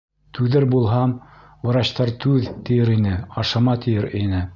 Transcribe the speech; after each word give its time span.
Түҙер 0.35 0.63
булһам, 0.69 1.11
врачтар 1.71 2.13
түҙ, 2.25 2.47
тиер 2.71 2.93
ине, 2.95 3.13
ашама, 3.43 3.77
тиер 3.85 4.09
ине. 4.23 4.41